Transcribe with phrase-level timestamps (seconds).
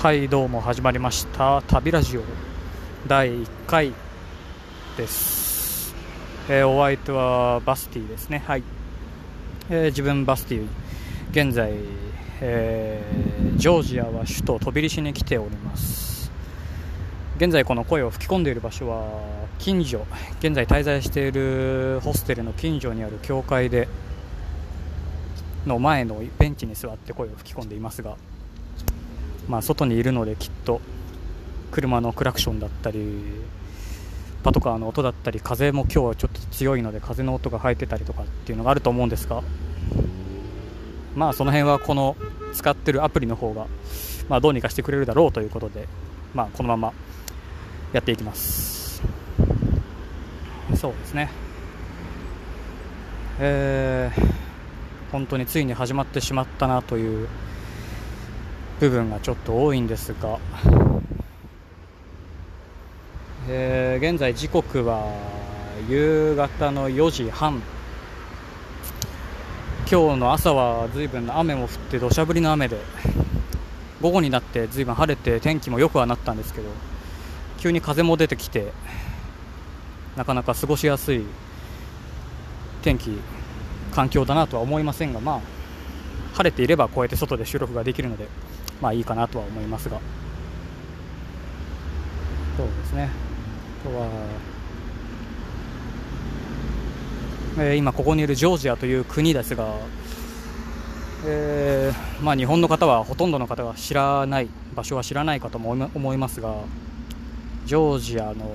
[0.00, 1.60] はいどうも始まりました。
[1.62, 2.22] 旅ラジオ
[3.08, 3.92] 第1回
[4.96, 5.92] です、
[6.48, 8.44] えーお相手はバスティですね。
[8.46, 8.62] はい、
[9.68, 10.68] えー自分バスティ
[11.32, 11.72] 現在、
[12.40, 16.30] えージョージアは首都トビリシに来ております。
[17.38, 19.04] 現在この声を吹き込んでいる場所は
[19.58, 20.06] 近所。
[20.38, 23.88] 現在滞在しているホステルの近所にある教会で
[25.66, 28.16] の前のベンチに座って声を吹き込んでいますが
[29.48, 30.80] まあ、外にいるのできっと
[31.70, 33.00] 車のクラクションだったり
[34.42, 39.42] パトカーの音だったり風も今日はちょっと強いので風の音が入ってたりとかっていうのがあると思うんですが
[41.14, 42.16] まあその辺はこの
[42.54, 43.66] 使ってるアプリの方が
[44.28, 45.88] まあどうにかしてくれるだろうということで
[46.34, 46.92] まあこのまま
[47.92, 49.02] やっていきます。
[50.76, 51.30] そうですね。
[53.40, 54.48] えー
[55.10, 57.28] 本当についに始まってしまったなという
[58.80, 60.38] 部分がちょっと多いんですが、
[63.48, 65.12] えー現在時刻は
[65.88, 67.60] 夕方の4時半。
[69.90, 72.76] 今日の朝は随分雨も降って土砂降りの雨で
[74.02, 76.68] 午後になって随分晴れて天気も良くはなったんですけど
[77.56, 78.70] 急に風も出てきて
[80.14, 81.24] なかなか過ごしやすい
[82.82, 83.18] 天気
[83.94, 85.40] 環境だなとは思いませんがまあ
[86.34, 88.28] 晴れていればこうやって外で収録ができるので。
[88.80, 90.00] まあいいかなとは思いますが。
[92.56, 93.10] そうですね。
[93.84, 94.08] あとは、
[97.58, 99.74] えー今ここにいるジョージアという国ですが、
[101.24, 106.54] えーまあ、日本の方はほとんどの方が知らない場所は知らないかとも思いますが
[107.66, 108.50] ジョージアの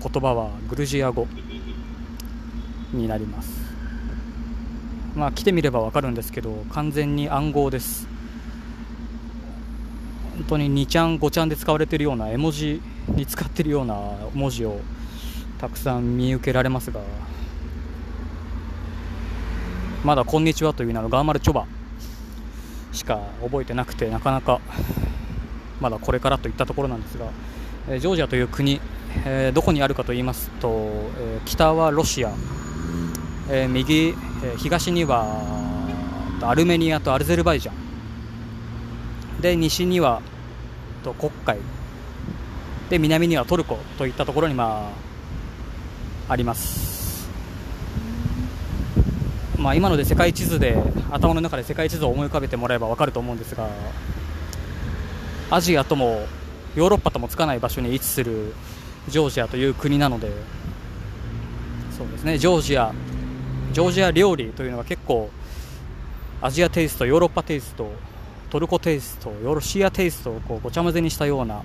[0.00, 1.26] 言葉はグルジア語
[2.92, 3.66] になります。
[5.16, 8.06] まあ来てみればわかるんですけど完全に暗号です。
[10.48, 13.94] 当に2ちゃん5ちゃんで使われているような絵文字に使っているような
[14.34, 14.80] 文字を
[15.58, 17.00] たくさん見受けられますが
[20.04, 21.66] まだ「こんにちは」という名のガーマルチョバ
[22.92, 24.60] しか覚えてなくてなかなか
[25.80, 27.26] まだこれからといったところなんですが、
[27.88, 28.80] えジョージアという国、
[29.26, 32.32] えどこにあるかと言いますと、え北はロシア、
[33.50, 35.26] え右、え東には
[36.40, 39.40] アルメニアとアルゼルバイジャン。
[39.42, 40.22] で西には
[41.06, 41.58] と黒海。
[42.90, 44.92] で南にはトルコといったところにま
[46.28, 47.28] ああります、
[49.58, 50.76] まあ、今ので世界地図で
[51.10, 53.68] 頭の中で世界地図を思い浮かべてもらえば分かると思うんですが
[55.50, 56.26] アジアとも
[56.76, 58.54] ヨーロッパともつかない場所に位置する
[59.08, 60.30] ジョージアという国なので
[61.96, 62.92] そうですねジョージア。
[63.72, 65.28] ジョージア料理というのが結構
[66.40, 67.90] アジアテイストヨーロッパテイスト
[68.56, 71.62] トルコテイストロシアテイストをこうごちゃ混ぜにしたような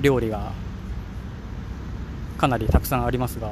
[0.00, 0.52] 料理が
[2.38, 3.50] かなりたくさんありますが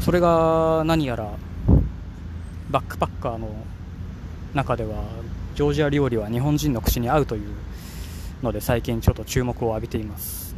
[0.00, 1.30] それが何やら
[2.68, 3.48] バックパッカーの
[4.54, 5.04] 中では
[5.54, 7.54] ジョージア料理は日本人の口に合うという
[8.42, 10.56] ので最近ちょっと注目を浴びています。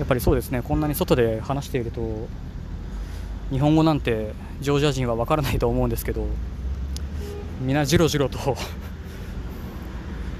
[0.00, 2.26] やっぱりそうですねこんなに外で話していると
[3.50, 6.26] 日本語なんてジョージア人は分からないと思うんですけど
[7.60, 8.38] 皆じろじろと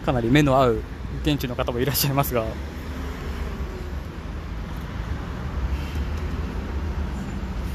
[0.05, 0.81] かなり目の合う
[1.23, 2.45] 現地の方もいらっしゃいますが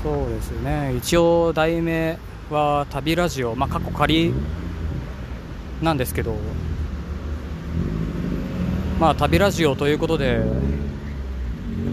[0.03, 0.96] そうですね。
[0.97, 2.18] 一応題名
[2.50, 4.34] は旅ラジオまあ過去仮
[5.81, 6.36] なんですけど
[9.00, 10.41] まあ旅ラジオということで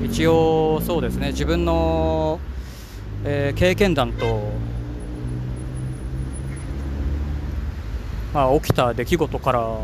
[0.05, 1.29] 一応そうですね。
[1.29, 2.41] 自分の、
[3.25, 4.53] えー経験談と
[8.33, 9.79] まあ、起きた出来事から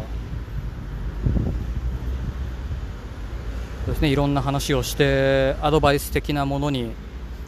[3.87, 6.93] ですねいろんな話をしてアドバイス的なものに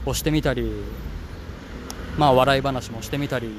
[0.05, 0.71] をしてみたり
[2.19, 3.51] まあ笑い話もしてみたり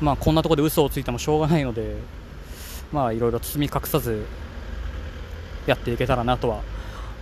[0.00, 1.96] まあこんなところで嘘をついてもしょうがないので
[2.90, 4.24] まあいろいろ包み隠さず
[5.66, 6.62] やっていけたらなとは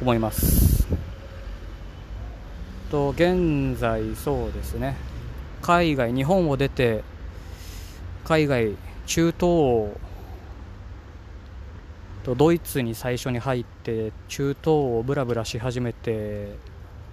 [0.00, 0.70] 思います。
[2.91, 4.97] と現在そうですね。
[5.63, 7.05] 海外日本を出て
[8.25, 8.77] 海外
[9.07, 9.97] 中東欧
[12.25, 16.57] とドイツに最初に入って中東をブラブラし始めて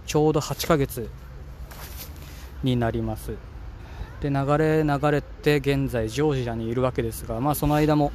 [0.05, 1.09] ちょうど8ヶ月
[2.63, 3.31] になります。
[4.21, 8.11] で流れ流れて現在ジョージアにいるわけですがまあその間も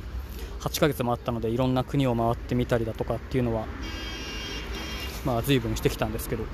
[0.61, 3.67] 8ヶ月もあったのでいろんな国を回ってみたりだとかっていうのは
[5.25, 6.45] まあ随分してきたんですけど。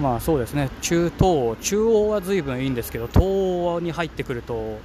[0.00, 0.70] まあそうですね。
[0.82, 1.56] 中東。
[1.60, 4.78] 中央は随分いいんですけど東欧に入ってくると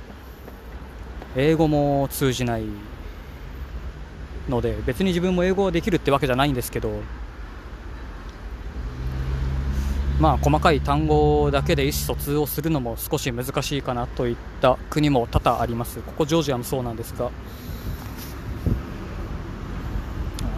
[1.36, 2.64] 英語も通じない
[4.48, 6.92] ので別に自分も英語ができるってわけじゃないんですけど
[10.20, 16.00] まあ細かい単語だけで意思疎通をするのも少し難しいかなといった国も多々あります。
[16.00, 17.32] ここジョージアもそうなんですが。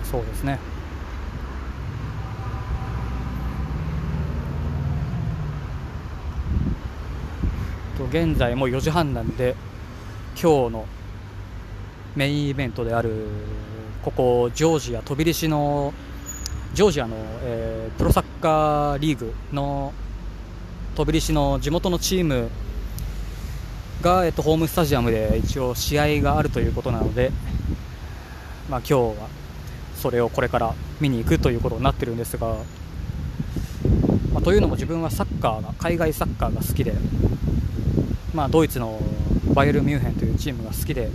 [0.03, 0.57] そうですね。
[8.11, 9.55] 現在も4時半なんで
[10.33, 10.85] 今日の
[12.13, 13.25] メインイベントである
[14.03, 15.93] ここジョージア飛び出しの
[16.73, 19.93] ジョージアの、えー、プロサッカーリーグの
[20.95, 22.49] 飛び出しの地元のチーム
[24.01, 27.31] が、えっと、ホームスタジアムで一応試合があるということなので、
[28.69, 29.29] まあ、今日は
[29.95, 32.57] それをこれから見に行くということになってるんですが、
[34.33, 36.93] まあ、というのも自分はサッカーが海外サッカーが好きで
[38.33, 38.99] まあ、ドイツの
[39.53, 41.09] バイエル・ミュンヘンというチームが好きで、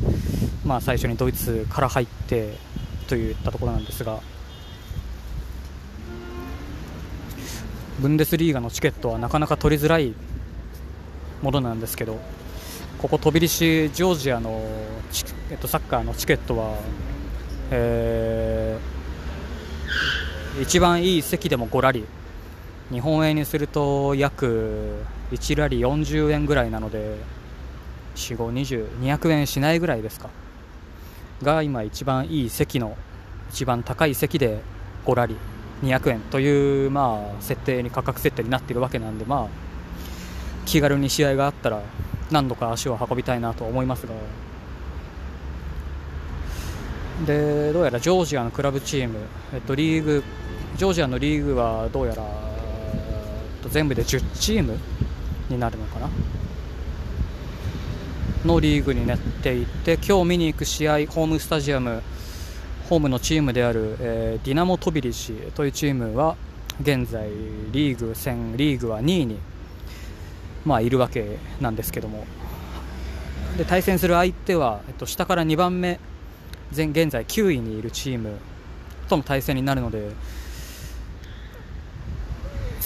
[0.64, 2.54] まあ、最初にドイツから入って
[3.08, 4.20] といったところなんですが
[8.00, 10.14] ブンデスリーガのチケットはなかなか取りづらい
[11.42, 12.18] ものなんですけど
[12.98, 14.62] ここ飛び出しジョージアの、
[15.50, 16.74] えっと、サッカーのチケットは、
[17.70, 22.04] えー、一番いい席でも5ラリ
[22.90, 25.02] 日本円にすると約
[25.32, 27.16] 1ラリー40円ぐらいなので
[28.14, 30.30] 4520円しないぐらいですか。
[31.42, 32.96] が今一番いい席の
[33.50, 34.60] 一番高い席で
[35.04, 39.48] 5ラリー200円というまあ設定に価格設定になっているわけなんでまあ
[40.64, 41.82] 気軽に試合があったら
[42.30, 44.14] 何度か足を運びたいなと思いますが。
[47.26, 49.18] でどうやらジョージアのクラブチーム、
[49.54, 50.22] えっと、リーグ
[50.76, 52.22] ジョージアのリーグはどうやら
[53.68, 54.78] 全部で10チーム
[55.48, 56.08] になるのかな？
[58.44, 62.02] のリーグになっていて今日見に行く試合ホームスタジアム
[62.88, 66.36] ホームのチームである、えー、ディナモ・トビリシというチームは
[66.80, 67.28] 現在
[67.72, 69.38] リーグ戦リーグは2位に、
[70.64, 72.26] まあ、いるわけなんですけども。
[73.56, 75.98] で対戦する相手は、えっと、下から2番目
[76.72, 78.36] 現在9位にいるチーム
[79.08, 80.10] との対戦になるので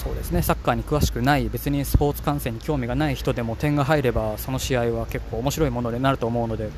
[0.01, 0.41] そうですね。
[0.41, 6.71] サッカーに詳しくない別にスポーツ観戦に興味がない人でも点が入ればその試合は結構面白いものになると思うので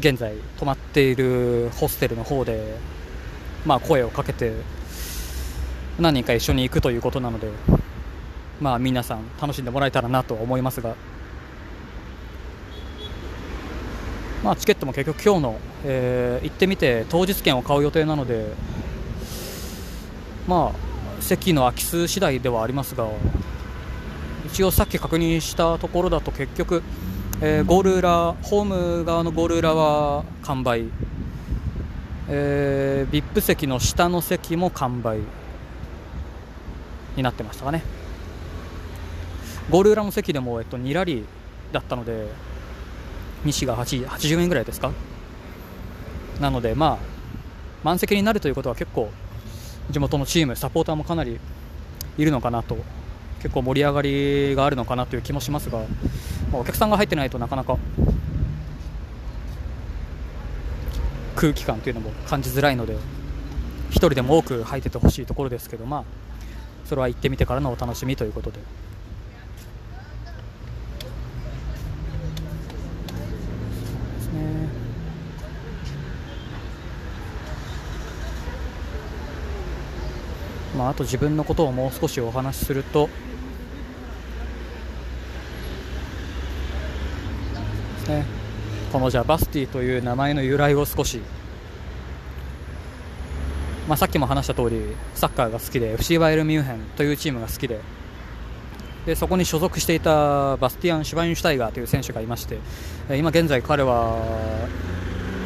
[0.00, 2.76] 現在泊まっているホステルの方で、
[3.64, 4.52] まあ、声をかけて
[5.98, 7.48] 何人か一緒に行くということなので、
[8.60, 10.94] まあ、皆さん楽しんでもらえたらなと思いますが、
[14.44, 18.52] まあ、チケットも結局今日の、えー、行ってみて当日券を買う予定なので
[20.46, 20.89] まあ
[21.20, 23.08] 席の空き数次第ではありますが
[24.46, 26.82] 一応さっき確認したところだと結局、
[27.40, 28.64] えー、ゴール裏ホー
[28.98, 30.86] ム側のゴール裏は完売、
[32.28, 35.20] えー、VIP 席の下の席も完売。
[37.16, 37.82] になってましたかね。
[39.68, 41.24] ゴール裏の席でも、えっと、2ラリー
[41.72, 42.28] だったので
[43.44, 44.92] 西が80円ぐらいですか。
[46.40, 46.98] なのでまあ
[47.84, 49.10] 満席になるということは結構
[49.90, 51.38] 地元のチーム、サポーターもかなり
[52.18, 52.76] いるのかなと、
[53.42, 55.84] 結構盛り上がりがあるのかなという気もしますが、ま
[56.54, 57.78] あ、お客さんが入ってないとなかなか
[61.36, 62.94] 空気感というのも感じづらいので、
[63.90, 66.04] 1人でも多く入っててほしいところですけど、まあ、
[66.84, 68.58] それは行ってみてからのお楽しみということで。
[80.80, 83.10] まあ、あと自分のことをもう少しお話しすると
[88.08, 88.24] ね、
[88.90, 91.20] このじゃバスティという名前の由来を少し、
[93.86, 94.80] まあ、さっきも話した通り
[95.14, 97.78] サッカーが好きで FC バイエルミュンヘンというチームが好きで
[99.04, 102.58] でそこに所属していたバスティアン・シュバインシュタイガーという選手がいまして
[103.14, 104.16] 今現在彼は、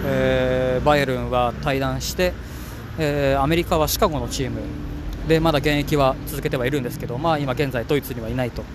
[0.06, 2.32] えー、バイエルンは退団して、
[2.98, 4.60] えー、アメリカはシカゴのチーム
[5.28, 8.66] でまだ現役は続けてはいるんですけど、まあ、今現在ドイツにはいないといっ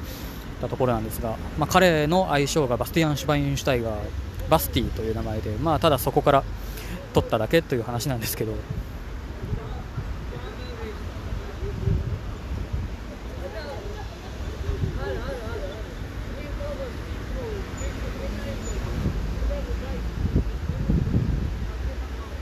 [0.62, 4.02] たところなんですが、まあ、彼の愛称がバスティアン・シュバインシュタイガー
[4.50, 6.44] バスティという名前で、まあ、ただそこから
[7.14, 8.54] 取っただけという話なんですけど。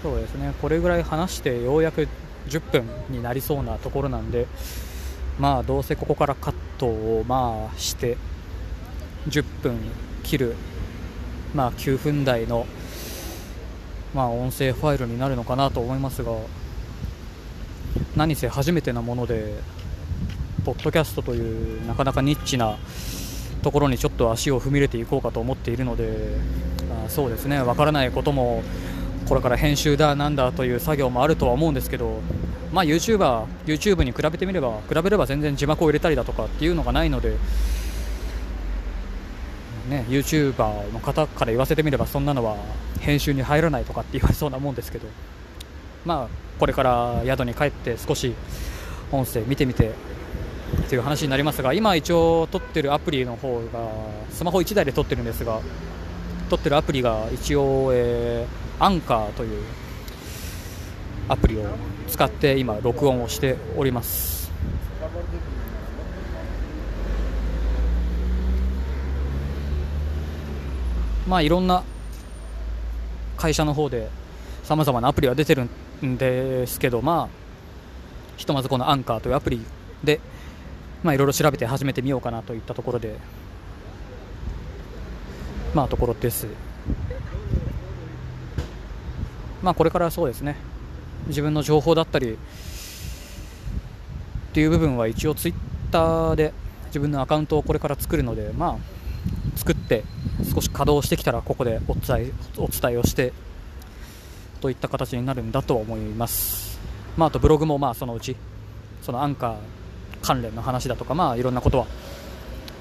[0.04, 2.08] そうですねこれぐらい話してようやく
[2.48, 4.48] 10分になりそうなところなんで、
[5.40, 8.18] まあどうせここからカットをまあして
[9.30, 9.78] 10分
[10.24, 10.56] 切る
[11.54, 12.66] まあ9分台の
[14.14, 16.32] まあ音声ファイルになるのかなと思いますが
[18.16, 19.54] 何せ初めてなもので
[20.66, 22.78] ポッドキャストというなかなかニッチな
[23.62, 26.38] ところにちょっと足を踏み入れていこうかと思っているので
[27.06, 28.64] あそうですね分からないことも
[29.28, 32.22] これから編集だなんだという作業もあるとは思うんですけど
[32.72, 37.32] まあ YouTuber、YouTube に比べてみれば比べれば全然字幕を入れたりだとかっていうのがないので、
[39.90, 42.58] ね、YouTuber の方から言わせてみればそんなのは
[43.00, 45.08] 編集に入らないとかって言われそうなもんですけど
[46.06, 48.34] まあこれから宿に帰って少し
[49.12, 49.92] 音声見てみて
[50.90, 53.90] という話になりますが今一応撮ってるアプリの方が
[54.32, 55.62] スマホ1台で撮ってるんですが
[56.50, 59.64] 撮ってるアプリが一応、えー、アンカーという
[61.28, 61.66] アプリを
[62.08, 64.50] 使って今録音をしております。
[71.28, 71.84] まあいろんな
[73.36, 74.10] 会社の方で
[74.64, 75.68] さまざまなアプリは出てる
[76.06, 77.30] んですけどまあ
[78.38, 79.60] ひとまずこのアンカーというアプリ
[80.04, 80.22] で
[81.04, 83.16] まあいろいろ調べて始めてみようかなといったところで
[85.78, 86.48] まあところです。
[89.62, 90.56] まあこれからそうですね。
[91.28, 92.38] 自分の情報だったりっ
[94.54, 95.56] ていう部分は一応ツイッ
[95.92, 96.52] ターで
[96.88, 100.04] 自分のアカウントをこれから作るのでまあ作って
[100.52, 103.32] 少し稼働してきたらここでお伝えお伝えをして
[104.60, 106.80] といった形になるんだと思います、
[107.18, 108.36] まあ、あとブログもまあそのうち
[109.04, 109.58] そのアンカー
[110.24, 111.86] 関連の話だとかまあいろんなことは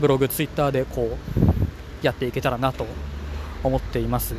[0.01, 1.66] ブログ、ツイッターでこう
[2.03, 2.87] やっていけたらなと
[3.63, 4.35] 思っています。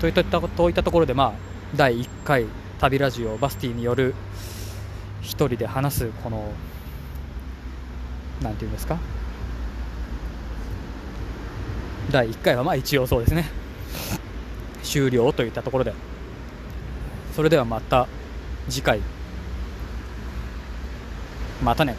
[0.00, 1.32] といったといったところでまあ
[1.74, 2.46] 第1回
[2.78, 4.14] 旅ラジオバスティによる
[5.22, 6.52] 1人で話すこの
[8.42, 8.98] 何て言うんですか？
[12.10, 13.48] 第1回はまあ一応そうですね。
[14.82, 15.94] 終了といったところで。
[17.34, 18.06] それではまた
[18.68, 19.00] 次回。
[21.64, 21.96] またね。